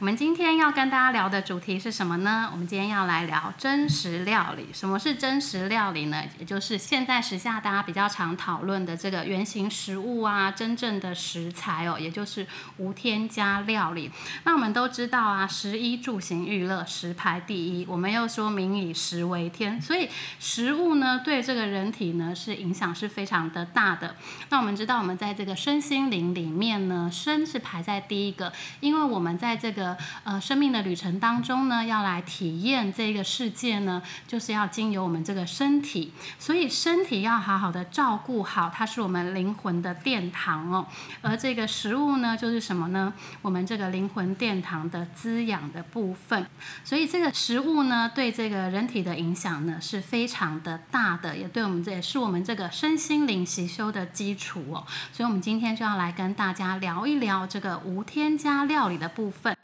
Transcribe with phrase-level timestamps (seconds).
[0.00, 2.50] 我们今天要跟大家聊的主题是什么呢？
[2.52, 4.66] 我们今天要来聊真实料理。
[4.72, 6.24] 什么是真实料理呢？
[6.36, 12.44] 也就是现在时下大家比较常讨论的这个原型食物啊，真正的食材哦，也就是
[12.78, 14.10] 无添加料理。
[14.42, 17.86] 那我们都知道啊，食衣住行娱乐，食排第一。
[17.88, 24.16] 我们又说民以食为天，所以食物呢，对这个人体呢是影响是非常的大的。
[24.50, 29.93] 那我们知道，我们在这个身心灵里面呢，身是排在第一个，因为我们在这个
[30.24, 40.86] 呃，生命的旅程当中呢，要来体验这个世界呢，就是要经由我们这个身体，所以身体要好好的照顾好，它是我们灵魂的殿堂哦。
[41.22, 43.12] 而这个食物呢，就是什么呢？
[43.42, 46.46] 我们这个灵魂殿堂的滋养的部分。
[46.84, 54.84] 所以这个食物呢，对这个人体的影响呢，是非常的大的，也对我们这也是我们这个身心灵习修的基础哦。
[55.12, 59.56] 所以，我们今天就要来跟大家聊一聊这个无添加料理的部分。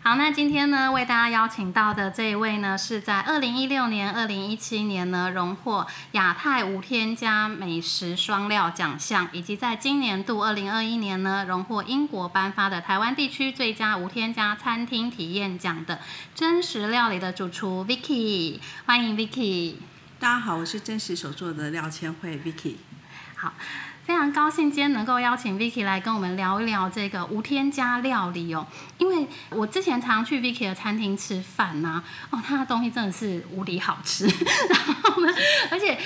[0.00, 16.00] 好，那今天呢，为大家邀请到的这一位呢，是在二零一六年、二零一七年呢，荣获亚太无添加美食双料奖项，以及在今年度二零二一年呢，荣获英国颁发的台湾地区最佳无添加餐厅体验奖的
[16.34, 19.74] 真实料理的主厨 Vicky，欢迎 Vicky。
[20.18, 22.76] 大家好，我是真实手做的廖千惠 Vicky。
[23.34, 23.52] 好。
[24.08, 34.24] 非常高兴今天能够邀请 Vicky 来跟我们聊一聊这个无添加料理哦，因为我之前常去 Vicky 的餐厅吃饭呐，哦，他的东西真的是无敌好吃，
[34.70, 35.30] 然后呢，
[35.70, 35.98] 而且。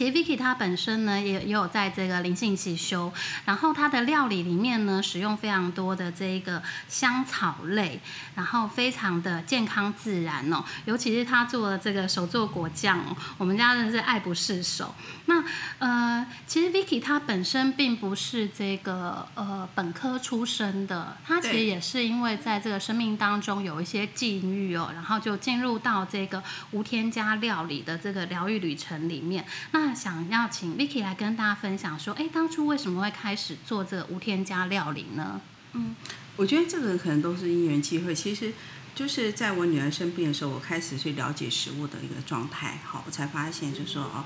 [0.00, 3.12] 其实 Vicky 她本身呢也也有在这个灵性洗修，
[3.44, 8.00] 然后她的料理里面呢使用非常多的这个香草类，
[8.34, 14.94] 然后非常的健康自然哦，尤其是她做的这个手做果酱哦，我们家真的是爱不释手。
[15.26, 15.44] 那
[15.80, 29.44] 呃，其实 Vicky 她本身并不是这个呃本科出身的，她其实也是因为在这个生命当中有一些境遇哦，然后就进入到这个无添加料理的这个疗愈旅程里面。
[29.72, 35.40] 那那想要请 Vicky 来跟大家分享说，哎，当初为什么会开始做这个无添加料理呢？
[35.72, 35.96] 嗯，
[36.36, 38.14] 我觉得这个可能都是因缘机会。
[38.14, 38.52] 其实
[38.94, 44.24] 就是在我女儿生病的时候，我开始去了解食物的一个状态，好，我才发现就是说，哦，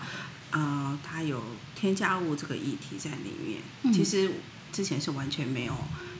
[0.50, 1.42] 呃，它有
[1.74, 3.62] 添加物这个议题在里面。
[3.90, 4.30] 其实。
[4.74, 5.72] 之前是完全没有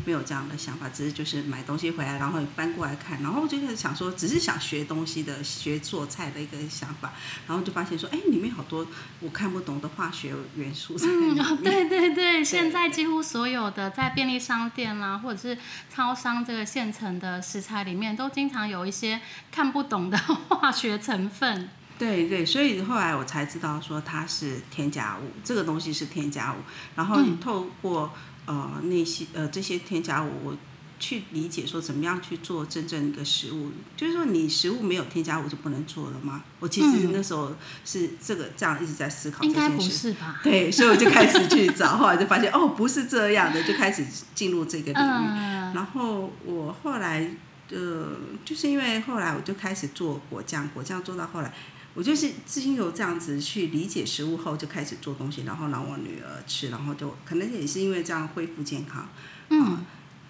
[0.05, 7.13] 没有这样的想法，只是就是买东西回来，然后搬过来看，然后就是想说，只是想学东西的，学做菜的一个想法，
[7.49, 8.87] 然后就发现说，哎，里面好多
[9.19, 11.57] 我看不懂的化学元素在里面。
[11.57, 15.59] 对对对， 现在几乎所有的在便利商店啦，或者是
[15.93, 20.17] 超商这个现成的食材里面，都经常有一些看不懂的
[20.49, 21.69] 化学成分。
[21.99, 26.57] 对对，所以后来我才知道说它是添加物，这个东西是添加物，
[26.95, 28.13] 然后透过。
[28.47, 30.57] 呃，那些呃这些添加物，我
[31.01, 36.45] 去理解说怎么样去做真正一个食物，就是说你食物没有添加物就不能做了吗？
[36.61, 37.55] 我其实那时候
[37.85, 39.61] 是这个这样一直在思考这件事。
[39.61, 40.41] 应该不是吧？
[40.43, 44.05] 对，所以我就开始去找，后来就发现哦，不是这样的，就开始
[44.35, 45.75] 进入这个领域。
[45.75, 47.29] 然后我后来
[47.71, 48.13] 呃，
[48.45, 51.53] 就是因为后来我就开始做果酱，果酱做到后来。
[51.95, 59.09] 我就是自经由这样子去理解食物后，就开始做东西，然后让我女儿吃，然后就可能也是因为这样恢复健康。
[59.51, 59.85] 嗯。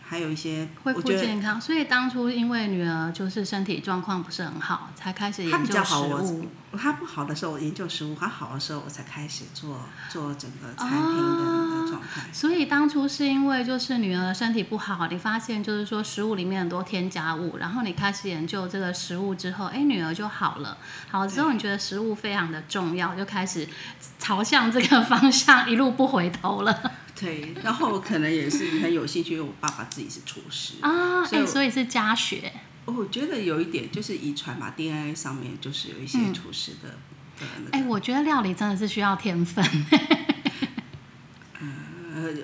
[0.06, 6.48] 还有一些恢复健康，所以当初因为女儿就是身体状况不是很好，才开始研究食物。
[6.76, 12.28] 她不好的时候我研究食物，她好的时候我才开始做做整个餐厅的状态。
[12.32, 20.76] 所以当初是因为就是女儿身体不好，你发现就是说食物里面很多添加物，然后你开始研究这个食物之后，哎，女儿就好了。
[21.10, 23.68] 好之后你觉得食物非常的重要，就开始
[24.18, 26.92] 朝向这个方向一路不回头了。
[27.18, 32.52] 对，然后可能也是很有兴趣，因为我爸爸自己是厨师啊，所以所以是家学。
[32.86, 36.88] 我觉得有一点就是遗传吧，DNA 上面就是有一些厨师的
[37.38, 37.46] 的。
[37.72, 39.64] 哎，我觉得料理真的是需要天分。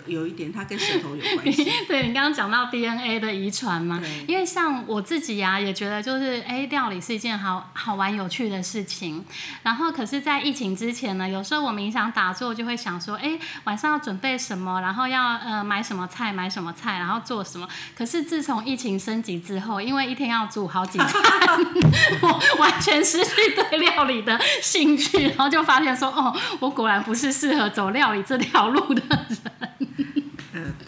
[0.06, 1.64] 有一点，它跟舌头有关系。
[1.86, 9.24] 对你刚刚讲到 DNA 的遗传嘛，因为像我自己呀、也觉得就是哎，料理是一件好好玩有趣的事情。
[9.62, 17.68] 然后可是，在疫情之前呢，有时候我冥想打坐就会想说，哎，晚上要准备什么，然后要呃买什么菜，买什么菜，然后做什么。
[17.96, 21.10] 可是自从疫情升级之后，因为一天要煮好几餐，
[22.22, 29.69] 我完全失去对料理的兴趣，然后就发现说，哦，我果然不是适合走料理这条路的人。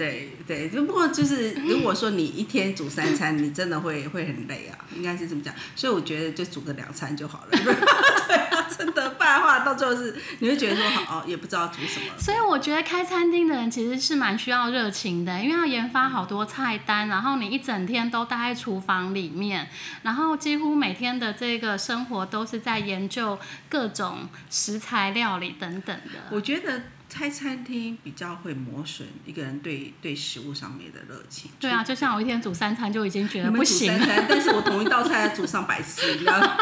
[0.03, 5.55] 嗯，对对，只不过就是如果说你一天煮三餐，你真的会会很累啊，应该是这么讲。
[5.77, 7.51] 所以我觉得就煮个两餐就好了。
[8.29, 12.07] 对啊，真的，不然的话到最后是你会觉得说好哦，也不知道煮什么。
[12.19, 19.69] 所以我觉得开餐厅的人其实是蛮需要热情的，因为要研发好多菜单，然后你一整天都待在厨房里面，
[20.03, 23.39] 然后几乎每天的这个生活都是在研究
[23.69, 26.21] 各种食材料理等等的。
[26.31, 31.51] 我觉得开餐厅比较会磨损一个人对对食物上面的热情。
[31.61, 33.99] 对啊，就像我一天煮三餐就已经觉得不行了。
[33.99, 36.57] 三餐，但是我同一道菜要煮上百次，你知道吗？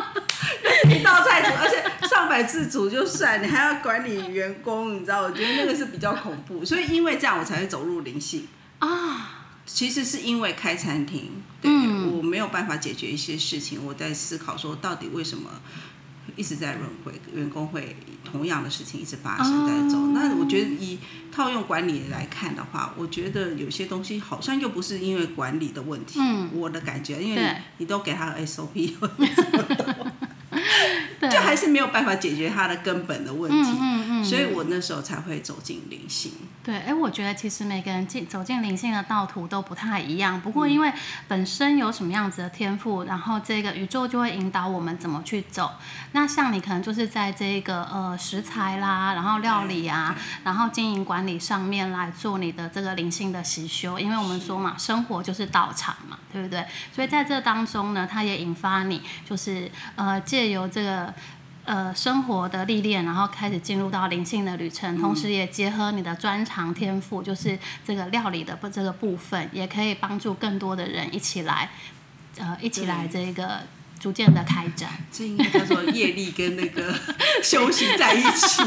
[0.91, 5.23] 一道菜煮，而且上百次煮就算，你还要管理员工，你知道？
[5.23, 8.49] 我觉得那个是比较恐怖，所以因为这样我才会走入灵性。
[8.81, 15.51] 啊，其实是因为开餐厅，对、嗯我没有办法解决一些事情，我在思考说到底为什么
[16.41, 17.95] 一直在轮回，员工会
[18.25, 19.99] 同样的事情一直发生在走。
[19.99, 20.13] 哦。
[20.15, 20.99] 那我觉得以
[21.31, 26.49] 套用管理来看的话，我觉得有些东西好像又不是因为管理的问题，嗯。
[26.55, 27.49] 我的感觉，因为你
[27.79, 28.95] 你都给他 SOP，
[31.21, 33.79] 就还是没有办法解决他的根本的问嗯题。
[33.79, 36.33] 嗯嗯，所以我那时候才会走进灵性。
[36.63, 40.39] 对，哎，我觉得其实每个人进走进灵性的道途都不太一样。
[40.41, 40.93] 不过因为
[41.27, 45.73] 本身有什么样子的天赋，然后这个宇宙就会引导我们怎么去走。
[46.13, 50.15] 那像你可能就是在这个呃食材啦，然后料理啊，
[50.45, 53.99] 然后经营管理上面来做你的这个灵性的习修。
[53.99, 56.67] 因为我们说嘛，生活就是道场嘛，对不对？
[56.95, 61.13] 所以在这当中呢，它也引发你就是呃借由这个。
[61.71, 67.57] 呃，生活的历练，然后开始进入到灵性的旅程，同时也结合你的专长天赋，就是
[67.87, 71.71] 这个料理的不这个部分，也可以帮助更多的人一起来，
[72.39, 73.61] 呃，一起来这个
[74.01, 74.89] 逐渐的开展。
[75.13, 76.93] 这应该叫做业力跟那个
[77.43, 78.63] 修行在一起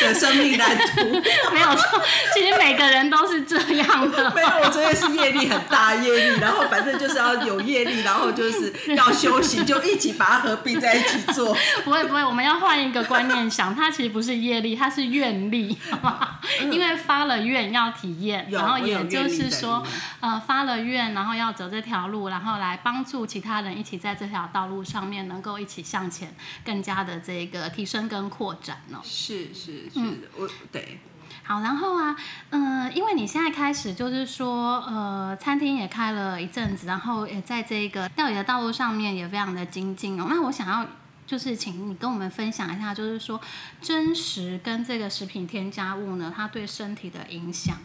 [0.00, 1.00] 的生命蓝图。
[1.54, 2.02] 没有错，
[2.34, 4.30] 其实每个人都是这样的。
[4.34, 11.56] 没有，我真的是业力很大业力，然后反正就是要有业力，然后就是要修行，就一起把它合并在一起做。
[11.84, 16.40] 不会不会，我们要换一个观念想，它其实不是业力，它是愿力，好不好？
[16.70, 19.82] 因为发了愿要体验，然后也就是说
[20.20, 26.32] 呃，发了愿，然后要走这条路，然后来帮助其他人一起在这条道路上面能够一起向前，
[26.64, 29.00] 更加的这个提升跟扩展哦。
[29.02, 31.00] 是是是，嗯我对
[31.42, 32.14] 好，然后啊，
[32.50, 40.26] 嗯、因为你现在开始就是说，呃，餐厅也开了一阵子，然后也在这个料理的道路上面也非常的精进哦。
[40.30, 40.86] 那我想要
[41.26, 43.40] 就是请你跟我们分享一下，就是说
[43.80, 47.76] 真实跟这个食品添加物呢，它对身体的影响。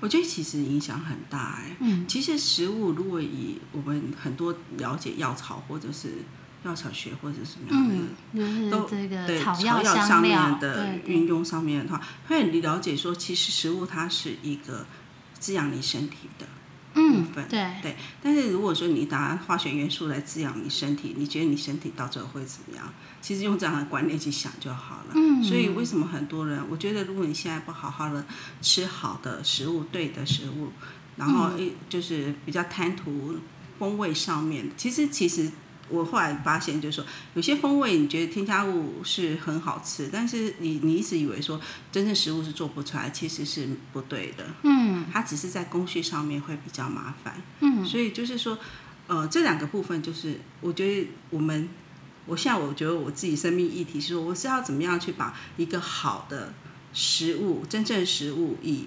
[0.00, 1.76] 我觉得其实影响很大哎。
[1.80, 6.18] 嗯其实食物如果以我们很多了解药草或者是
[6.64, 7.94] 药草学或者什么样的。
[8.32, 14.86] 嗯，就是都这对个草草药香上料面的对运用上面的话，会很了解说，其实食物它是一个
[15.38, 16.63] 滋养你身体的嗯
[16.94, 17.46] 部分。
[17.48, 22.92] 对对，但是如果说你拿化学元素来滋养你身体，你觉得你身体到最后会怎么样？
[23.20, 25.12] 其实用这样的观念去想就好了。
[25.14, 28.24] 嗯所以为什么很多人，我觉得如果你现在不好好的
[28.60, 30.70] 吃好的食物，对的食物，
[31.16, 33.36] 然后嗯一就是比较贪图
[33.78, 35.50] 风味上面，其实其实。
[35.88, 41.60] 我后来发现，就是说，有些风味你觉得添加物是很好吃，但是你你一直以为说
[41.92, 44.46] 真正食物是做不出来，其实是不对的。
[44.62, 47.40] 嗯它只是在工序上面会比较麻烦。
[47.60, 48.58] 嗯所以就是说，
[49.06, 51.68] 呃，这两个部分就是，我觉得我们，
[52.26, 56.54] 我现在我觉得我自己生命议题是说，我是要怎么样去把一个好的
[56.94, 58.86] 食物，真正食物以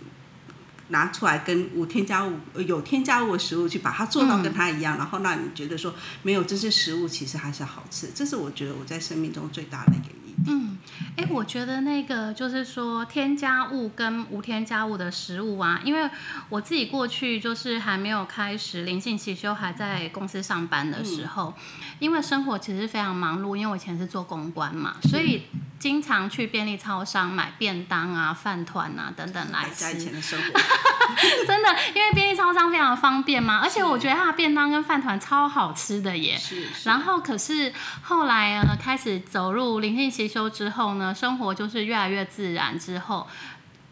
[0.89, 10.34] 拿出来跟无添加物、呃有添加物的食物去把它做到跟它一样，然后让你觉得说没有这些食物其实还是好吃，这是我觉得我在生命中最大的一个意义。
[10.46, 10.77] 嗯，
[11.15, 16.08] 哎，我觉得那个就是说添加物跟无添加物的食物啊，因为
[16.50, 21.53] 我自己过去就是还没有开始灵性起修，还在公司上班的时候，
[22.00, 25.41] 因为生活其实非常忙碌，因为我以前是做公关嘛，所以
[25.80, 30.06] 经常去便利超商买便当啊、饭团啊等等来大家以吃。
[30.06, 30.60] 前的生活，
[31.46, 36.36] 真的，因为便利超商非常方便嘛，而且我觉得它的便当跟饭团超好吃的耶。
[36.36, 43.28] 是是然后可是后来呢，开始走入灵性习修之后呢，生活就是越来越自然之后。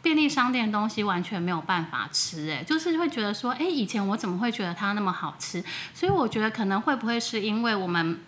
[0.01, 5.63] 便利商店的东西完全没有办法吃，哎，就是会觉得说，哎，以前我怎么会觉得它那么好吃？
[5.95, 8.19] 所以我觉得可能会不会是因为我们。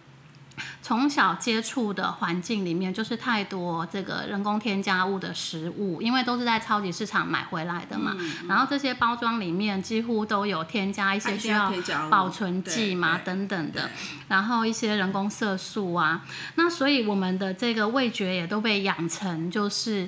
[0.82, 8.16] 从小接触的环境里面，就是太多这个人工添加物的食物，因为都是在超级市场买回来的嘛。
[8.48, 11.72] 然后这些包装里面几乎都有添加一些需要
[12.10, 13.90] 保存剂嘛等等的，
[14.28, 16.24] 然后一些人工色素啊。
[16.56, 20.08] 那所以我们的这个味觉也都被养成就是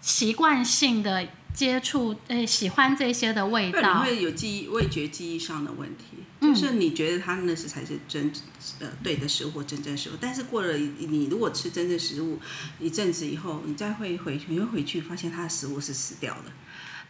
[0.00, 6.04] 习惯性的接触，诶，喜欢这些的味道，会有记忆味觉记忆上的问题。
[6.40, 8.32] 就是你觉得它那是才是真
[8.78, 12.38] 呃对的食物或真正食物，但是过了你如果吃真正食物
[12.78, 16.50] 一阵子以后，你再会回你会回去发现它的食物是死掉的。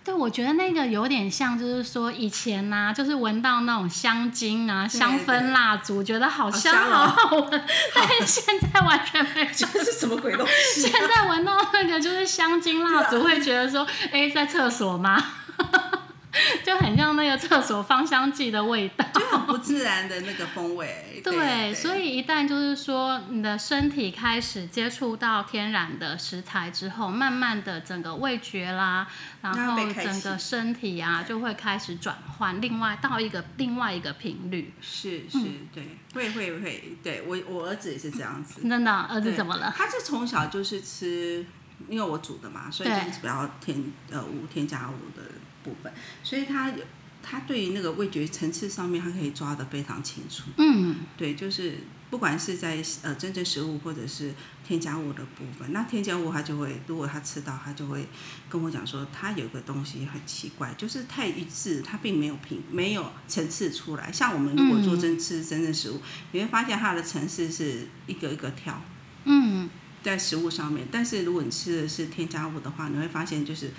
[0.02, 7.62] 对，我觉得那个有点像，就是说以前呐，就是闻到那种香精啊、香氛蜡烛，觉得好香好好闻，
[7.94, 10.82] 但是现在完全没有， 这是什么鬼东西？
[10.88, 15.22] 现在闻到那个就是香精蜡烛，会觉得说，哎，在厕所吗？
[16.64, 21.20] 就很像那个厕所芳香剂的味道，就很不自然的那个风味。
[21.22, 29.06] 对，所以一旦就是说你的身体开始接触到天然的食材之后，慢慢的整个味觉啦，
[29.42, 34.72] 然后整个身体啊，就会开始转换，另外到一个另外一个频率。
[34.80, 35.38] 是是，
[35.74, 38.62] 对，会会会，对我我儿子也是这样子。
[38.66, 39.72] 真的，儿子怎么了？
[39.76, 41.44] 他是从小就是吃，
[41.88, 45.22] 因为我煮的嘛，所以就是比较添呃无添加物的。
[45.62, 46.82] 部分，所以他有
[47.22, 50.44] 他对于那个味觉层次上面，它可以抓得非常清楚。
[50.56, 54.32] 嗯，对，就是不管是在呃真正食物或者是
[54.66, 58.08] 添加物的部分，那添加物他就会，如果他吃到，他就会
[58.48, 64.10] 跟我讲说，他有个东西很奇怪，就是太一致，它并没有平没有层次出来。
[64.10, 66.00] 像我们如果做真吃真正食物，
[66.32, 68.82] 你会发现它的层次是一个一个跳。
[69.24, 69.68] 嗯，
[70.02, 73.70] 在食物上面，但是如果你吃的是添加物的话，你会发现就是。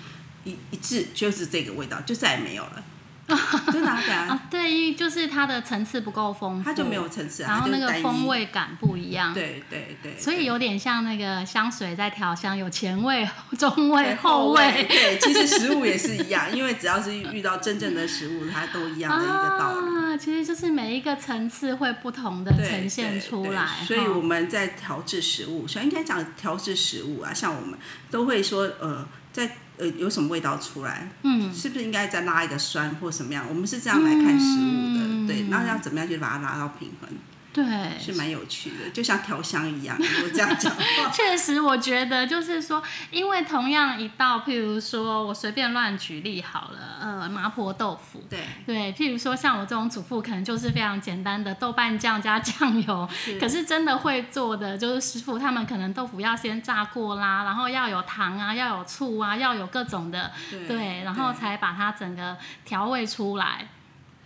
[0.44, 2.84] 一一致就是这个味道，就再也没有了。
[3.72, 4.42] 真的啊？
[4.50, 9.32] 对，因为就是它的层次不够丰富，它就没有层次，然后那个风味感不一样。
[9.32, 10.18] 对对对。
[10.18, 13.26] 所以有点像那个香水在调香，有前味、
[13.58, 14.86] 中味、后味。
[14.88, 20.14] 对，其实食物也是一样，因为只要是遇到真正的食物，它都一样的一个道理。
[20.14, 23.66] 啊，其实就是每一个层次会不同的呈现出来。
[23.86, 27.78] 所以我们在调制食物，所以应该讲调制食物啊，像我们
[28.10, 29.56] 都会说，呃，在。
[29.78, 31.08] 呃，有什么味道出来？
[31.22, 33.46] 嗯，是不是应该再拉一个酸或什么样？
[33.48, 37.08] 我们是这样来看食物的，对，那要怎么样去把它拉到平衡？
[37.52, 37.64] 对，
[38.00, 39.94] 是蛮有趣的，就像调香一样。
[39.98, 40.74] 我这样讲，
[41.12, 53.06] 确实，我觉得就是说，因为同样一道，譬如说我随便乱举例好了，呃，麻婆豆腐，对对，譬如说像我这种主妇，可能就是非常简单的豆瓣酱加酱油。
[53.38, 60.32] 可是真的会做的，就是师傅他们可能豆腐要先炸过啦，然后要有糖啊，要有醋啊，要有各种的，
[60.66, 63.68] 对，然后才把它整个调味出来。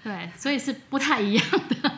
[0.04, 1.44] 对，所以是不太一样
[1.82, 1.92] 的。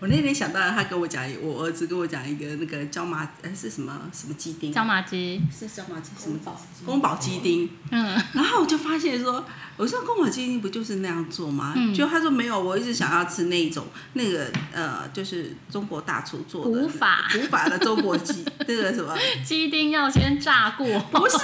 [0.00, 4.72] 我那天想到他跟我讲，我儿子跟我讲一个那个椒麻，呃是什么什么鸡丁？
[4.72, 6.38] 椒麻鸡是椒麻鸡什么？
[6.86, 7.68] 宫保鸡丁。
[7.90, 8.16] 嗯。
[8.32, 9.44] 然后我就发现说，
[9.76, 11.72] 我说宫保鸡丁不就是那样做吗？
[11.76, 11.92] 嗯。
[11.92, 20.86] 就他说没有，我一直想要吃那一种，那个呃，就是中国大厨做的古法古法的中国鸡，那个什么 鸡丁要先炸过。
[21.10, 21.38] 不是，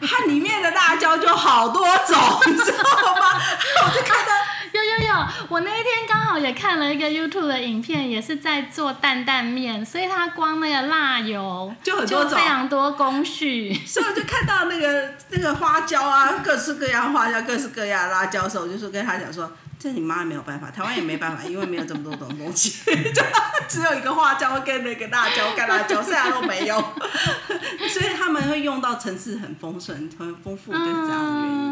[0.00, 2.18] 它里面的辣椒就好多种，
[2.50, 3.38] 你知道吗？
[3.84, 4.49] 我就看到。
[4.72, 13.74] 有有有，我那一天刚好也看了一个 YouTube 的影片，也是在做担担面，所以它光那个辣油就很多，非常多工序。
[13.86, 19.50] 所以我就看到那个那个花椒啊，各式各样花椒，各式各样辣椒的时候，我就说跟他讲说。
[19.82, 22.84] 这你妈也没有办法，台湾也没办法，因为没有这么多种东西，
[23.14, 23.22] 就
[23.66, 26.76] 只有一个花椒跟那个辣椒、干辣椒，剩下都没有。
[27.88, 31.69] 所以他们会用到层次很丰盛、很丰富，就是这样的原因。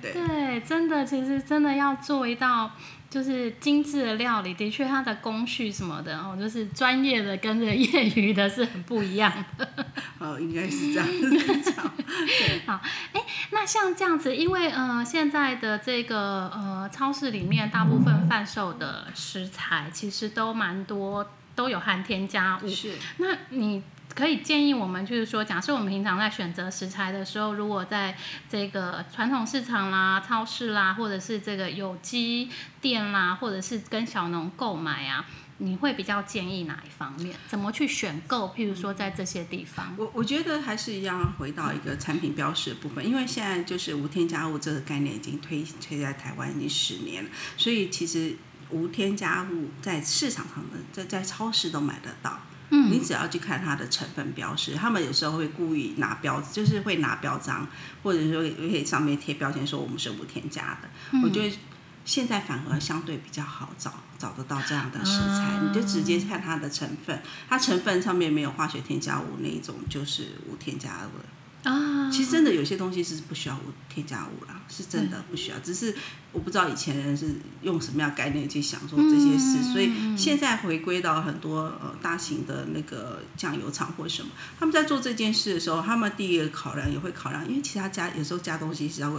[0.00, 0.60] 对对。
[0.60, 2.70] 真的，其实真的要做一道。
[3.08, 9.66] 就是精致的料理，的确它的工序什么的哦，就是专业的跟着业余的是很不一样的。
[10.18, 11.08] 哦，应该是这样。
[11.08, 12.78] 对， 好，
[13.12, 13.22] 哎，
[13.52, 22.68] 那像这样子，因为呃，现在的这个呃，超市里面大部分贩售的食材其实都蛮多，都有含添加物。
[22.68, 22.92] 是。
[23.18, 23.82] 那你。
[24.16, 28.16] 可以建议我们，就是说，假设我们平常在选择食材的时候，如果在
[28.48, 32.48] 这个传统市场啦、超市啦，或者是这个有机
[32.80, 35.26] 店啦，或者是跟小农购买啊，
[35.58, 37.36] 你会比较建议哪一方面？
[37.46, 38.48] 怎么去选购？
[38.56, 48.34] 譬如说，在这些地方，我我觉得还是一样回到一个产品标识的部分，因为现在就是无添加物这个概念已经推推在台湾已经十年了，所以其实
[48.70, 52.40] 无添加物在市场上的在在超市都买得到。
[52.70, 57.66] 嗯你只要去看它的成分标识，他们有时候会故意拿标，就是会拿标章，
[58.02, 60.88] 或者说会上面贴标签说我们是无添加的。
[61.12, 61.58] 嗯我觉得
[62.04, 71.24] 现在反而相对比较好找找得到这样的食材，啊你就直接看它的成分，它成分上面没有化学添加物那一种就是无添加物的。
[71.66, 75.58] 啊，其实真的有些东西是不需要无添加物啦，是真的不需要。
[75.58, 75.92] 只是
[76.30, 89.12] 我不知道以前人是用什么样概念去想说这些事，嗯所以现在回归到很多呃大型的那个酱油厂或什么，他们在做这件事的时候，他们第一个考量也会考量，因为其他加有时候加东西是要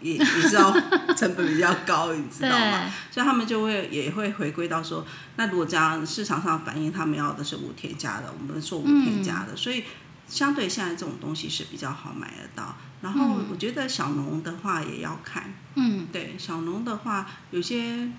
[0.00, 0.70] 也也是要
[1.16, 2.88] 成本比较高，你知道吗？
[3.10, 9.82] 所以他们就会也会回归到说，那如果这样市场上反映他们要的是无添加的，我们做无添加的，所以
[10.28, 12.76] 相对现在这种东西是比较好买得到。
[13.00, 18.10] 然后我觉得小农的话也要看，嗯对小农的话有些。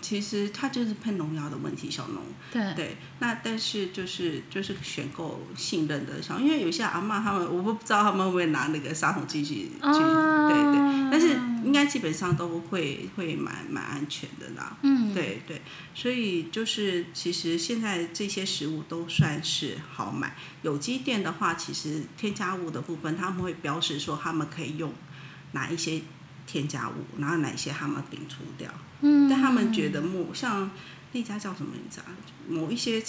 [0.00, 14.76] 其实它就是喷农药的问题，小农对，对，那但是就是就是选购信任的小，因为有些阿妈他们，我不知道他们会不会拿那个杀虫剂去去，哦对对，但是应该基本上都会会蛮蛮安全的啦。
[14.82, 15.62] 嗯，对对，
[15.94, 20.36] 所以就是其实现在这些食物都算是好买。
[20.62, 24.92] 有机店的话，其实添加物的部分他们会标示说他们可以用
[25.52, 26.02] 哪一些
[26.46, 28.70] 添加物，然后哪一些他们摒除掉。
[29.00, 30.70] 嗯，但他们觉得某像
[31.12, 32.06] 那家叫什么名字啊？
[32.48, 33.02] 某一些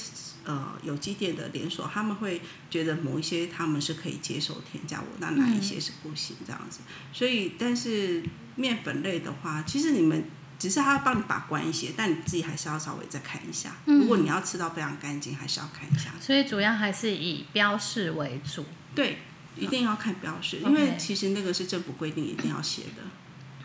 [0.46, 6.79] 呃有机店的连锁，他们会觉得某一些他们是可以接受添加物，那哪一些是不行这样子。
[7.12, 8.24] 所以，但是
[8.56, 10.24] 面粉类的话，其实你们
[10.58, 13.75] 只是他要帮你把关一些，但你自己还是要稍微再看一下。
[13.86, 16.12] 嗯如果你要吃到非常干净，还是要看一下。
[16.20, 18.65] 所以主要还是以标示为主。
[18.96, 19.20] 对，
[19.56, 23.03] 一定要看标识，因为其实那个是政府规定一定要写的。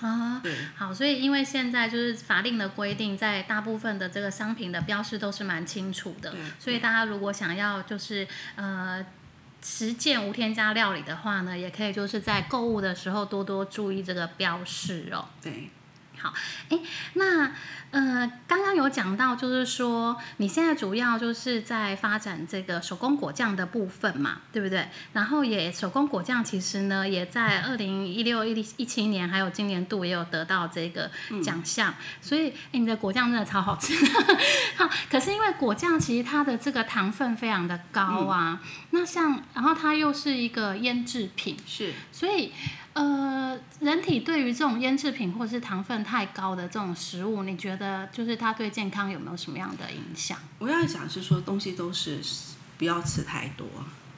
[0.02, 0.52] 啊，对。
[0.76, 9.04] 好，所以因为现在就是法令的规定，在大部分的这个商品的标示都是蛮清楚的，所以大家如果想要就是呃
[9.62, 15.28] 实践无添加料理的话呢，也可以就是在购物的时候多多注意这个标示哦。
[15.40, 15.70] 对，
[17.14, 17.52] 那
[17.92, 24.88] 呃，刚刚有讲到，就是说你现在主要就是在发展这个手工果酱的部分嘛，对不对？
[25.12, 31.10] 然后也手工果酱其实呢，也在二零一六、一一七年还有今年度也有得到这个
[31.44, 33.92] 奖项，所以、哎你的果酱真的超好吃。
[34.76, 38.58] 好，可是因为果酱其实它的这个糖分非常的高啊，
[38.90, 41.92] 那像然后它又是一个腌制品，是。
[42.10, 42.52] 所以，
[42.94, 50.38] 呃，人体对于这种腌制品或是糖分太高的这种食物，你觉得就是它对健康有没有什么样的影响？
[50.58, 52.20] 我要讲是说，东西都是
[52.78, 53.66] 不要吃太多。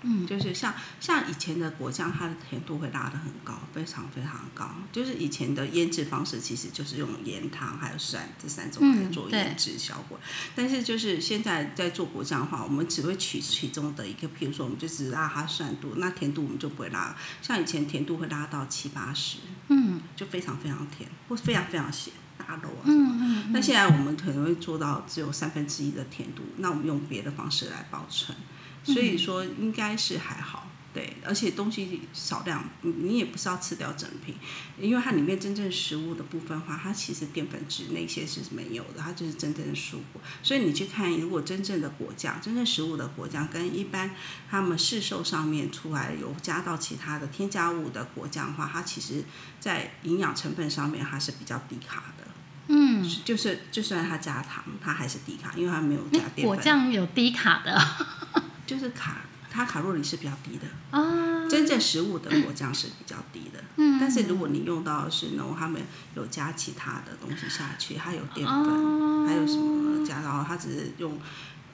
[0.07, 4.71] 嗯，就是像像以前的果酱，它的甜度会拉得很高，非常非常高。
[4.93, 10.21] 就是以前的腌制方式，其实就是用盐、糖还有蒜这三种来做腌制效果。
[10.55, 17.17] 但是就是现在在做果酱的话，我们只会取其中的一个，譬如说我们就只拉它酸度，那甜度我们就不会拉。
[17.41, 22.83] 像以前甜度会拉到七八十，嗯就非常非常甜，或非常非常咸，大豆啊。
[22.85, 28.37] 嗯嗯那现在我们可能会做到只有三分之一的甜度，那我们用别的方式来保存，
[28.83, 30.69] 所以说应该是还好。
[30.95, 34.37] 对，而且东西少量，你你也不是要吃掉整瓶，
[34.79, 40.23] 因为它里面真正食物的部分的话，它其实淀粉质那些是没有的，它就是真正的蔬果。
[40.41, 44.13] 所以你去看，如果真正的果酱，真正食物的果酱，跟一般
[44.49, 49.25] 他们市售上面出来有加到其他的添加物的果酱的话，它其实
[49.59, 52.25] 在营养成分上面它是比较低卡的。
[52.69, 56.45] 嗯，就是就算它加糖，它还是低卡，因为它没有加淀粉。
[56.45, 57.79] 果酱有低卡的
[58.65, 59.23] 就是卡，
[59.55, 60.67] 它卡路里是比较低的。
[60.91, 63.63] 啊，真正食物的果酱是比较低的。
[63.77, 65.81] 嗯，但是如果你用到的是那种他们
[66.17, 71.17] 有加其他的东西下去，它有淀粉，哦还有什么加，然后它只是用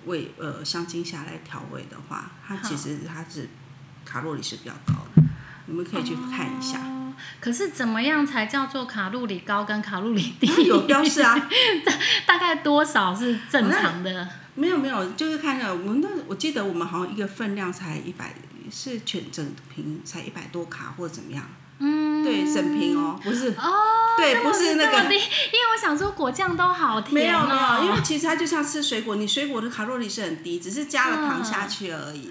[0.05, 3.49] 味呃香精下来调味的话，它其实它是
[4.05, 5.23] 卡路里是比较高的。
[5.67, 7.00] 你们可以去看一下，哦
[7.41, 10.47] 可是怎么样才叫做卡路里高跟卡路里低？
[10.47, 11.49] 它有标示啊。
[12.27, 14.29] 大概多少是正常的？
[14.55, 18.35] 没有没有，就是看了我们那我记得我们好像一个分量才一百，
[18.71, 21.45] 是全整瓶才一百多卡或者怎么样？
[21.79, 23.49] 嗯，对，整瓶哦，不是。
[23.53, 23.73] 哦，
[24.19, 25.19] 对，不是那个因为
[25.73, 32.31] 我想说果酱都好没甜哦，有没有，因为其实它就像吃水果，你水果的卡路里是很低，只是加了糖嗯下去而已。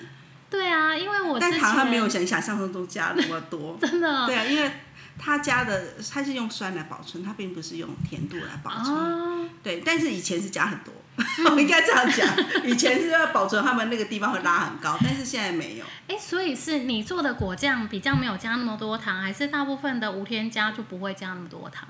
[0.49, 3.77] 对啊，因为我但糖它没有想想象中都加那么多。
[3.81, 4.71] 真的对啊，因为
[5.17, 8.95] 它加的它是用酸来保存，它并不是用甜度来保存。
[8.95, 10.93] 哦，对，但是以前是加很多，
[11.51, 15.85] 我 应该这样讲，以前是要保存他们那个地方会拉很高，但是现在没有。
[16.07, 21.87] 哎，所以是你做的果酱比较没有加那么多糖，还是大部分的无添加就不会加那么多糖？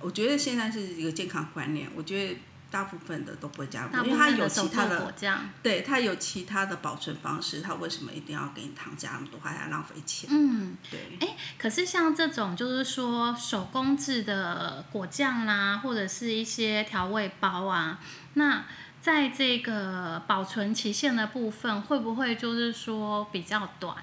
[0.00, 2.36] 我觉得现在是一个健康观念，我觉得
[2.72, 10.28] 大部分的都不会加因为它有其他的果的，酱，对，它有其他的保存方式，它为什么一定要给你糖加那么多，还要浪费钱？
[10.32, 10.76] 嗯。
[10.90, 18.00] 对，哎，可是像这种就是说手工制的果酱啦，或者是一些调味包啊，
[18.34, 18.64] 那
[19.00, 23.96] 在这个保存期限的部分，会不会就是说比较短？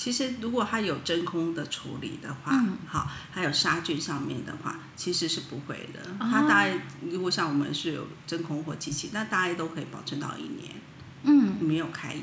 [0.00, 6.00] 其实如果它有真空的处理的话，嗯好，还有杀菌上面的话，其实是不会的。
[6.18, 6.72] 哦它大概
[7.10, 10.74] 如果像我们是有真空或机器，那大概都可以保存到一年。
[11.24, 12.16] 嗯，没有开，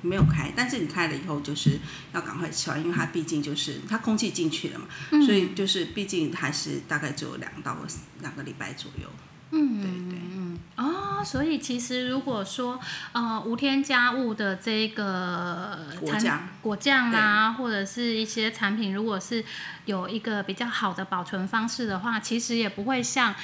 [0.00, 1.80] 没有开，但是你开了以后就是
[2.12, 7.76] 要赶快吃完，因为它毕竟就是它空气进去了嘛，嗯所以就是毕竟还是大概只有两到
[8.20, 9.08] 两个礼拜左右。
[9.50, 10.20] 嗯，对对
[11.24, 12.78] 所以其实如果说
[13.12, 19.44] 呃无添加物的这个果酱果酱啊，或者是一些产品，如果是
[19.86, 23.34] 有一个比较好的保存方式的话，其实也不会像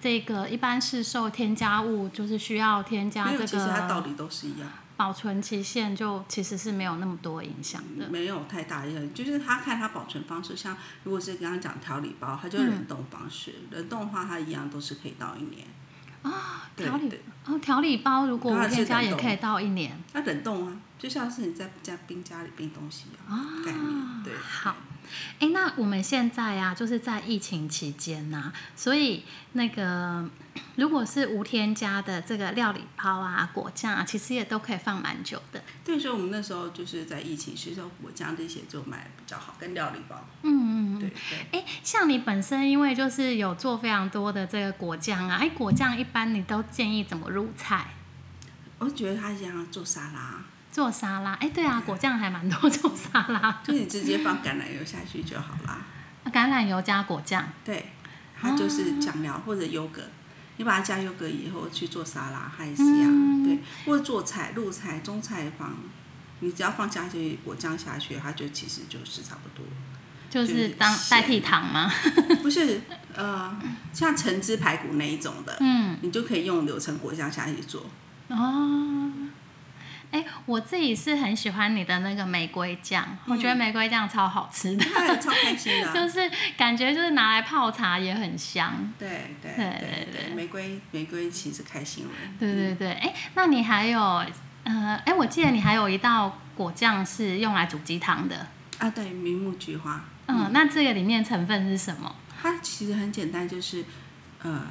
[0.00, 8.08] 这个一般是受添加物，就是需要添加这其实它道理都是一样，保存期限，就其实是没有那么多影响的。
[8.08, 15.66] 没有太大影响，就是他看它保存方式，像如果是刚刚讲调理包，它就冷冻方式，冷冻的话它一样都是可以到一年。
[16.22, 19.98] 啊，调理对哦，调理包如果无当然是添加也可以到一年。
[20.12, 24.32] 那冷冻啊，就像是你在家冰家里冰东西啊，啊概念对。
[24.36, 24.76] 好，
[25.38, 30.28] 哎，那我们现在啊，就是在疫情期间呐、所以那个
[30.76, 35.62] 如果是无添加的这个料理包啊、果酱啊，其实也都可以放蛮久的。
[35.84, 40.26] 对，所以我们那时候就是在疫情时候，果酱这些就买比较好，跟料理包。
[40.42, 41.12] 嗯嗯对嗯。
[41.52, 41.60] 对。
[41.60, 47.94] 哎，像你本身因为就是有做非常多的这个果酱啊，哎，果酱一般你都建议怎么入菜？
[48.78, 55.78] 我觉得他想要做沙拉，做沙拉，哎，对啊，果酱还蛮多做沙拉，就你直接放橄榄油下去就好啦。
[56.26, 57.48] 橄榄油加果酱。
[57.64, 57.92] 对，
[58.40, 60.02] 它就是酱料、或者优格，
[60.58, 63.10] 你把它加优格以后去做沙拉，它也是一样。
[63.10, 65.74] 嗯对，或者做菜、露菜、中菜放，
[66.40, 69.66] 你只要放下去果酱下去，它就其实就是差不多。
[70.28, 71.90] 就是就是当代替糖吗？
[72.40, 72.80] 不是，
[73.14, 73.60] 呃，
[73.92, 77.84] 像橙汁排骨那一种的，嗯，你就可以用柳橙果酱下去做。
[78.28, 79.10] 哦，
[80.10, 84.84] 哎，我自己是很喜欢你的那个玫瑰酱，我觉得玫瑰酱超好吃的，
[85.20, 85.92] 超开心的啊。
[85.94, 88.92] 就是感觉就是拿来泡茶也很香。
[88.98, 92.10] 对对对对玫瑰玫瑰其实开心了。
[92.38, 94.00] 对对对，哎，那你还有
[94.64, 98.46] 呃，哎，我记得你还有一道果酱是用来煮鸡汤的，
[98.78, 100.04] 啊，对，明目菊花。
[100.26, 102.14] 嗯，那这个里面成分是什么？
[102.42, 103.84] 它其实很简单，就是
[104.42, 104.66] 呃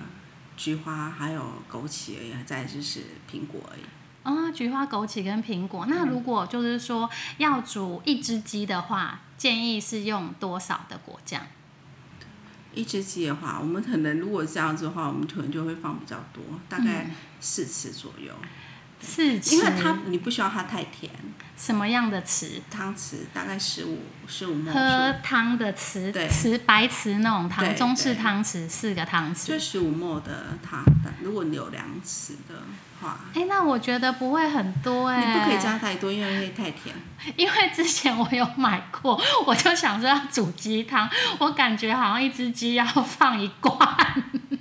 [0.58, 3.00] 菊花还有枸杞而已，再就是
[3.32, 3.82] 苹果而已。
[4.24, 5.86] 啊、菊花、枸杞跟苹果。
[5.88, 11.42] 那如果就是说要煮一只鸡的话，建议是用多少的果酱？
[12.74, 18.32] 一只鸡的话，我们可能如果这样子的话，我们可能就会放比较多，大概四匙左右，
[19.02, 21.12] 四匙，因为它你不需要它太甜，
[21.58, 22.62] 什么样的匙？
[22.70, 24.80] 汤匙大概十五十五沫喝
[25.12, 29.60] 数，汤的匙，对匙白匙那种汤，中式对汤匙四个汤就匙。
[29.60, 30.84] 十五沫的汤，
[31.24, 32.62] 如果你有两匙的
[33.02, 33.18] 话。
[33.34, 36.96] 哎、那我觉得不会很多哎、你不可以加太多，因为会太甜。
[37.36, 41.10] 因为之前我有买过，我就想说要煮鸡汤，
[41.40, 43.78] 我感觉好像一只鸡要放一罐，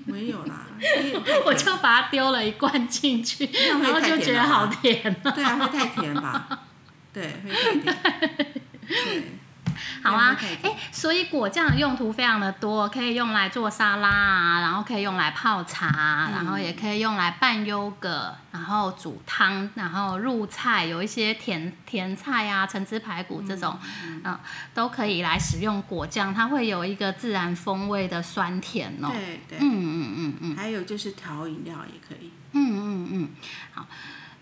[0.06, 0.66] 没有啦，
[1.46, 5.30] 我就把它丢了一罐进去，然后就觉得好甜哦。
[5.30, 6.48] 对啊，会太甜吧？
[7.12, 7.96] 对，会太甜。
[8.88, 9.22] 对，
[10.02, 23.78] 好啊哎、所以果酱的用途非常的多，可以用来做沙拉啊，然后可以用来泡茶，然后也可以用来拌优格，然后煮汤，然后入菜，有一些甜甜菜啊、橙汁排骨这种，
[24.24, 24.38] 嗯、
[24.74, 29.10] 都可以来使用果酱，它会有一个自然风味的酸甜哦。
[29.12, 29.58] 对对。
[29.58, 32.30] 嗯嗯嗯嗯还有就是调饮料也可以。
[32.52, 33.28] 嗯嗯嗯，
[33.72, 33.86] 好。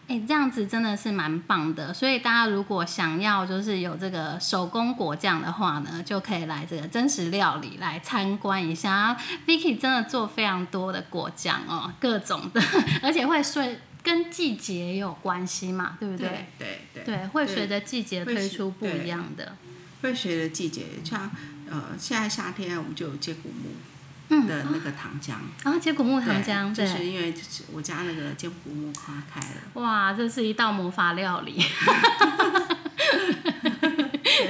[0.09, 9.16] 哎、这样子真的是蛮棒的，所以大家如果想要就是有这个手工果酱的话呢，就可以来这个真实料理来参观一下。
[9.47, 12.62] Vicky 真的做非常多的果酱哦，各种的，
[13.03, 16.47] 而且会随跟季节也有关系嘛，对不对？
[16.57, 19.57] 对对对，会随着季节推出不一对样的。
[20.03, 21.29] 会随着季节，像
[21.69, 23.95] 呃现在夏天我们就有接骨木嗯，
[24.29, 25.35] 的那个糖浆，
[25.65, 31.62] 然后接骨木糖浆，就是因为就是我家那个接骨木花开了，哇，这是一道魔法料理。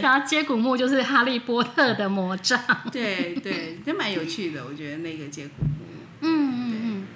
[0.02, 2.60] 然后接骨木就是哈利波特的魔杖。
[2.90, 5.68] 对对，都蛮有趣的，我觉得那个接骨木，
[6.20, 7.06] 嗯嗯嗯，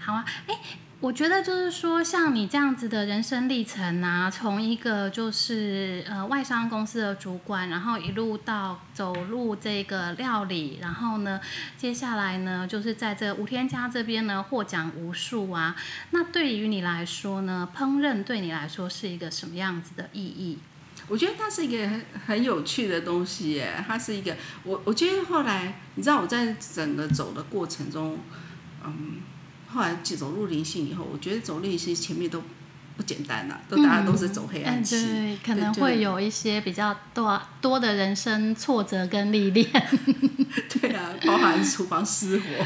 [0.00, 0.54] 好啊，哎，
[1.06, 11.40] 我觉得就是说，像你这样子的人生历程啊，从一个就是呃外商公司的主管，然后一路到走入这个料理，然后呢，
[11.76, 15.76] 接下来呢，就是在这无添加这边呢获奖无数啊。
[16.10, 20.58] 那对于你来说呢，烹饪对你来说是一个什么样子的意义？
[21.06, 28.18] 我觉得它是一个很很有趣的东西耶，它是一个我我觉得后来你知道我在整个走的过程中，
[28.84, 29.20] 嗯。
[29.76, 32.42] 后来走入灵性以后，我觉得走灵性前面都
[32.96, 39.66] 不简单呐，都大家都是走黑暗期，对，可能会有一些比较多多的人生挫折跟历练。
[40.80, 42.44] 对啊，包含厨房失火。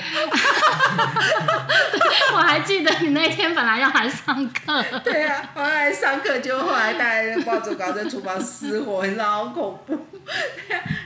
[2.32, 4.82] 我还记得你那天本来要来上课。
[5.02, 9.98] 对啊，我来上课，就后来带抱着搞在厨房失火， 你知道好恐怖。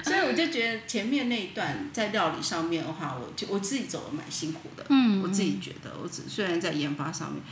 [0.02, 4.84] 所以我就觉得前面那一段在料理上面的话，我就我自己走的蛮辛苦的。
[4.90, 7.42] 嗯，我自己觉得，我只虽然在研发上面，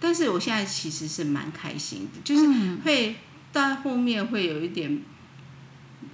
[0.00, 2.48] 但是我现在其实是蛮开心的，就是
[2.84, 3.16] 会
[3.52, 5.02] 到后面会有一点。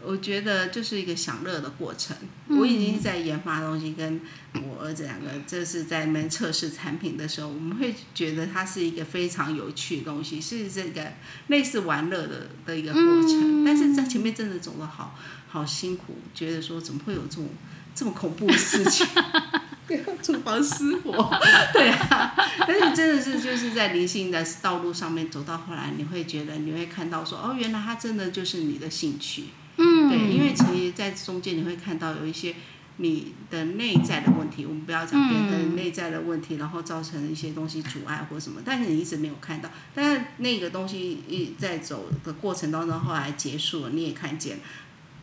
[0.02, 2.16] 我觉得就是一个享乐的过程。
[2.48, 4.20] 我已经在研发东西，跟
[4.54, 11.12] 我儿子两个，这是在门测试产品的时候，我们会觉得它是一个非常有趣的东西，是这个
[11.48, 13.64] 类似玩乐的的一个过程。
[13.64, 15.16] 但是在前面真的走的好
[15.48, 17.48] 好辛苦，觉得说怎么会有这种
[17.94, 19.06] 这么恐怖的事情？
[20.22, 21.12] 厨房失火，
[21.72, 22.34] 对啊。
[22.66, 29.44] 但是真的是就是在灵性的道路上面走到后来，你会觉得你会看到说，哦，原来它真的就是你的兴趣。
[29.76, 32.54] 嗯，对，因为其实，在中间你会看到有一些
[32.96, 44.58] 你的内在的问题，我们不要讲别人内在的问题，然后造成一些东西阻碍或什么，但是你一直没有看到，但是那个东西一在走的过程当中，后来结束了，你也看见，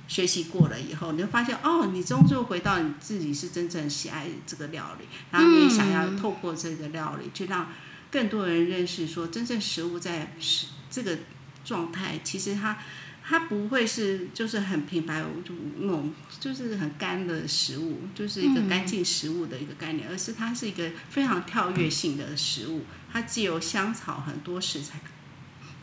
[0.07, 7.69] 学习过了以后，你会发现，哦，你终究回到你自己是真正喜爱这个料理，然后你也想要透过这个料理，去让
[8.11, 11.17] 更多人认识，说真正食物在是这个
[11.65, 12.77] 状态，其实它。
[13.25, 22.81] 它不会是就是很平白无故那种就是很干的食物，就是一个干净食物的一个概念，而是它是一个非常跳跃性的食物。
[23.13, 24.99] 它既有香草很多食材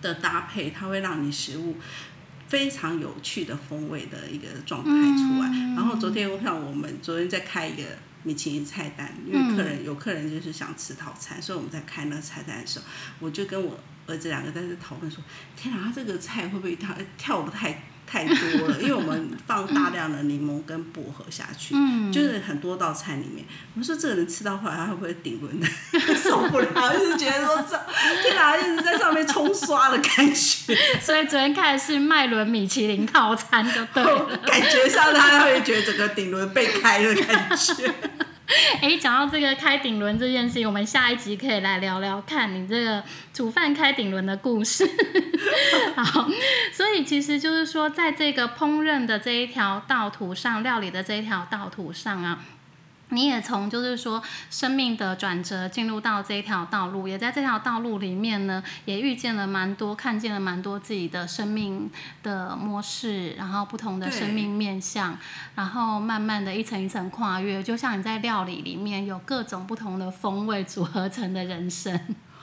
[0.02, 1.78] 的搭配，它会让你食物
[2.50, 5.48] 非常有趣的风味的一个状态出来。
[5.74, 7.84] 然后昨天像我们昨天在开一个
[8.24, 12.84] 米其林菜单，因为客人有客人就是想吃套餐，所以我们在开那个菜单的时候，
[13.20, 13.80] 我就跟我。
[14.06, 15.22] 儿子两个在这讨论说
[15.56, 17.80] ：“天哪，他这个菜会不会跳跳不太
[18.10, 18.34] 太多
[18.68, 18.76] 了？
[18.80, 21.74] 因为我们放大量的柠檬跟薄荷下去，
[22.12, 23.46] 就是很多道菜里面。
[23.74, 25.66] 我们说这个人吃到后来他会不会顶轮的
[26.18, 26.92] 受不了？
[26.92, 27.78] 就是觉得说这
[28.22, 30.76] 天哪，一直在上面冲刷的感觉。
[31.00, 34.36] 所以昨天看的是麦伦米其林套餐，就对了。
[34.44, 37.94] 感觉上他会觉得整个顶轮被开的感觉。”
[38.82, 44.88] 哎，讲到这个开顶轮这件事情，我们下一集可以来聊聊看你这个煮饭开顶轮的故事。
[45.94, 46.28] 好，
[46.72, 52.40] 所以其实就是说，在这个烹饪的这一条道途上，料理的这一条道途上啊。
[53.10, 61.90] 你也从就是说生命的转折进入到这一条道路，也在这条道路里面呢，也遇见了蛮多，看见了蛮多自己的生命
[62.22, 65.18] 的模式，然后不同的生命面向，
[65.54, 71.98] 然后慢慢的一层一层跨越，就像你在料理里面有各种不同的风味组合成的人生。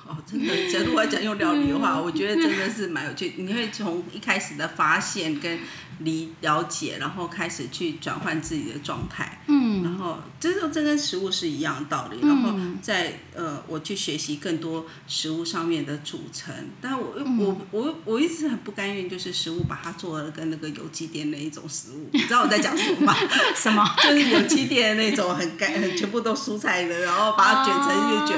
[0.05, 3.33] 哦，真的，假如我讲用料理的话，我觉得真的是蛮有趣。
[3.37, 5.59] 你会从一开始的发现跟
[5.99, 9.41] 理了解，然后开始去转换自己的状态。
[9.47, 12.19] 嗯，然后这就这跟食物是一样的道理。
[12.21, 16.53] 然后在呃，我去学习更多食物上面的组成。
[16.81, 22.09] 但我我我我一直很不甘愿，就是食物把它做的跟那个有机店那一种食物。
[22.11, 23.15] 你知道我在讲什么吗？
[23.55, 23.83] 什么？
[24.03, 28.37] 就是有机店的那种很干，全部都蔬菜的，然后把它卷成一卷。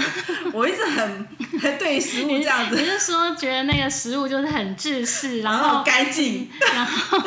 [0.59, 1.27] 我一直很。
[1.77, 7.17] 对食物这样子，你是说觉得那个食物就是很制式，然后干净，然后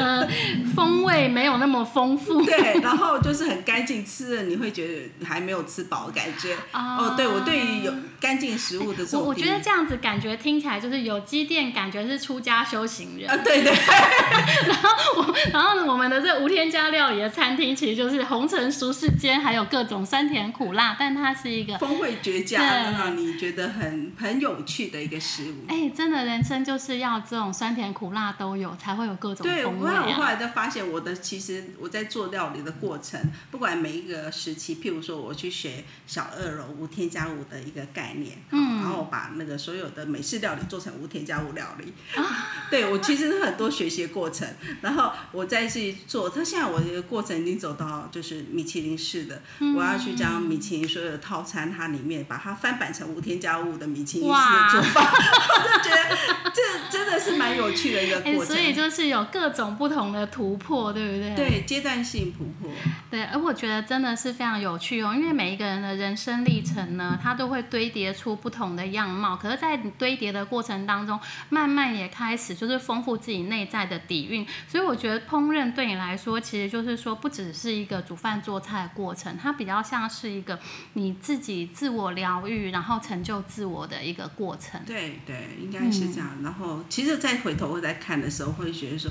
[0.00, 0.26] 呃
[0.74, 6.56] 风味没有那么丰富， 对，然后就是很干净，吃了你会觉得还没有吃饱的感觉。
[6.72, 13.30] 哦，对我对于有干净食物的这种，我觉得这样子感觉听起来就是有机店，感觉是出家修行人。
[13.30, 13.72] 啊，对对。
[14.66, 23.70] 然后我，然后我们的这无添加料理的餐厅，其实就是红尘俗世间还有各种酸甜苦辣，但它是一个风味绝佳，让你觉得。
[23.70, 29.62] 很很有趣的一个食物，哎，真的，人生就是要这种酸甜苦辣都有，才会有各种风味。
[29.62, 33.20] 对，我后来就发现，我的其实我在做料理的过程，
[33.50, 44.46] 不管每一个时期，譬如说我去学小二楼无添加物的一个概念，嗯，然后把那个所有的美式料理做成无添加物料理， 啊，对我其实很多学习过程，
[44.82, 46.28] 然后我再去去做。
[46.28, 56.16] 他现在我的过程已经走到就是米其林式的，嗯我要去将米其林所有的套餐，它里面把它翻版成无添加物的米其林式的做法， 我就觉得
[56.54, 56.59] 这
[56.90, 58.56] 真的是蛮有趣的一个哎、过程。
[58.56, 61.34] 所以就是有各种不同的突破，对不对？
[61.36, 62.70] 对阶段性突破，
[63.10, 69.36] 对，而我觉得真的是非常有趣哦，因为每一个人的人生历程呢，他都会堆叠出不同的样貌。
[69.36, 74.46] 可是，在你堆叠的过程当中，慢慢也开始就是丰富自己内在的底蕴。
[74.66, 80.58] 所以，我觉得烹饪对你来说，其实就是说，不只是一个煮饭做菜的过程，它比较像是一个
[80.94, 84.80] 你自己自我疗愈，然后成就自我的一个过程。
[84.84, 86.28] 对对，应该是这样。
[86.42, 89.10] 然后，其实再回头再看的时候，会觉得说。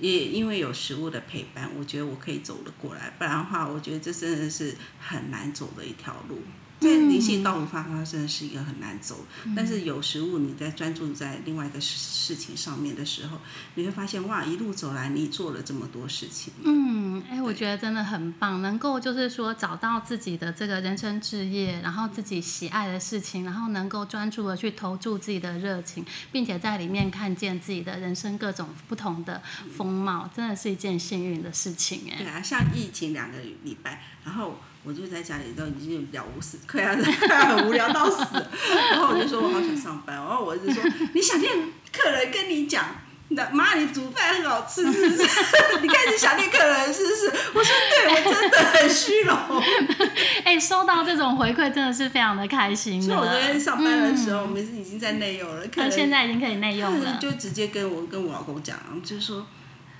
[0.00, 3.12] 也因为有食物的陪伴，我觉得我可以走得过来。
[3.18, 6.40] 不然的话，我觉得这真的是很难走的一条路。
[6.78, 9.26] 在灵性道路上，它真的是一个很难走。
[9.56, 13.40] 但是有食物，你在专注在另外一个事事情上面的时候，
[13.74, 16.52] 你会发现哇，一路走来你做了这么多事情。
[16.62, 29.42] 嗯，哎、我觉得真的很棒，能够就是说找到自己的这个人生志业，然后自己喜爱的事情，然后能够专注的去投注自己的热情，并且在里面看见自己的人生各种不同的
[29.76, 32.18] 风貌，真的是一件幸运的事情哎。
[32.18, 38.24] 对啊，像疫情两个礼拜，然后我就在家里都已经了无死，快要快 要很无聊到死。
[38.92, 40.82] 然后我就说我好想上班，然后我就说
[41.14, 41.52] 你想念
[41.92, 42.84] 客人跟你讲。
[43.30, 45.22] 那妈，你煮饭很好吃，是不是？
[45.82, 47.26] 你开始想念客人，是不是？
[47.52, 49.36] 我说对，我真的很虚荣。
[50.44, 53.60] 哎、收到这种回馈真的是非常的开心所以我昨天。
[53.60, 57.18] 上班的时候，我们是已经在内用了，客那人现在已经可以内用了。
[57.20, 59.46] 就直接跟我跟我老公讲，就是说，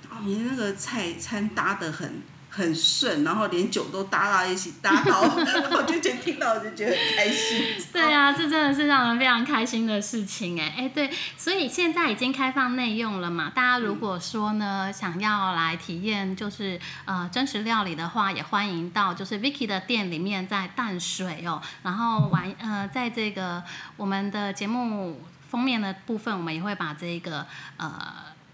[0.09, 2.23] 哦，你那个菜餐搭的很
[2.59, 5.21] 很顺，然后连酒都搭到一起，搭到，
[5.71, 7.75] 我就觉得听到我就觉得很开心。
[7.93, 23.63] 对啊，这真的是让人非常开心的事情哎哎对，所以现在已经开放内用了嘛，大家如果说呢想要来体验就是呃真实料理的话，也欢迎到就是 Vicky 的店里面在淡水哦，然后玩呃在这个
[23.95, 27.91] 我们的节目封面的部分，我们也会把这个呃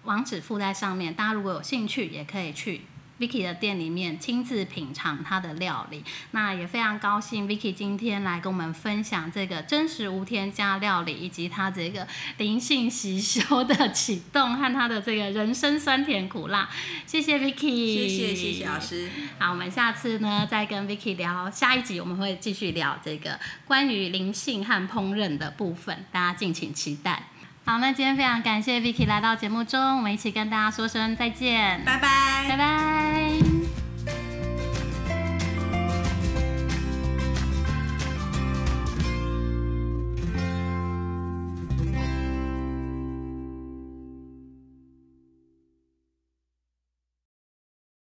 [0.04, 2.82] 网址附在上面，大家如果有兴趣也可以去。
[3.20, 12.06] Vicky 的店里面亲自品尝他的料理，那也非常高兴 Vicky 今天来跟我们分享这个真实无添加料理，以及它这个
[12.38, 16.70] 灵性习修的启动和它的这个人生酸甜苦辣。
[17.06, 18.80] 谢谢 Vicky，谢谢谢谢老。
[18.80, 27.30] 师，好，我们下次呢再跟 Vicky 聊下一集，我们会继续聊这个关于灵性和烹饪的部分，大家敬请期待。
[27.68, 32.46] 好，那今天非常感谢 Vicky 来到节目中，我们一起跟大家说声再见，拜拜。
[32.48, 33.55] 拜拜